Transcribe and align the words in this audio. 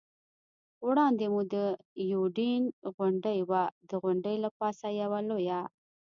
وړاندې 0.87 1.25
مو 1.33 1.41
د 1.53 1.55
یوډین 2.11 2.63
غونډۍ 2.95 3.39
وه، 3.49 3.63
د 3.89 3.91
غونډۍ 4.01 4.35
له 4.43 4.49
پاسه 4.59 4.87
یوه 5.01 5.19
لویه. 5.29 5.61